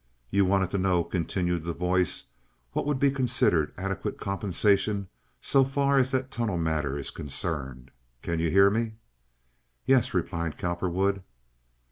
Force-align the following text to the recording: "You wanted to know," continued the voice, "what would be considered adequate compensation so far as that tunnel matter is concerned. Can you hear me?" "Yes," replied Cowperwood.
"You 0.31 0.45
wanted 0.45 0.71
to 0.71 0.79
know," 0.79 1.03
continued 1.03 1.61
the 1.63 1.75
voice, 1.75 2.23
"what 2.71 2.87
would 2.87 2.97
be 2.97 3.11
considered 3.11 3.71
adequate 3.77 4.17
compensation 4.19 5.09
so 5.39 5.63
far 5.63 5.99
as 5.99 6.09
that 6.09 6.31
tunnel 6.31 6.57
matter 6.57 6.97
is 6.97 7.11
concerned. 7.11 7.91
Can 8.23 8.39
you 8.39 8.49
hear 8.49 8.71
me?" 8.71 8.93
"Yes," 9.85 10.15
replied 10.15 10.57
Cowperwood. 10.57 11.21